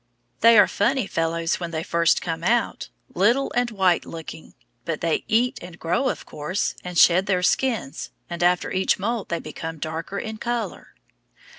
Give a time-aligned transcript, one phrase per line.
[0.39, 4.55] They are funny fellows when they first come out, little and white looking.
[4.83, 9.29] But they eat and grow of course, and shed their skins, and after each moult
[9.29, 10.95] they become darker in color.